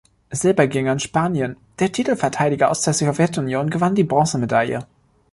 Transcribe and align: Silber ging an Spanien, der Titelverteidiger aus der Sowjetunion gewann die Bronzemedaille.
Silber 0.31 0.65
ging 0.65 0.87
an 0.87 0.97
Spanien, 0.99 1.57
der 1.77 1.91
Titelverteidiger 1.91 2.71
aus 2.71 2.81
der 2.81 2.95
Sowjetunion 2.95 3.69
gewann 3.69 3.93
die 3.93 4.03
Bronzemedaille. 4.03 4.83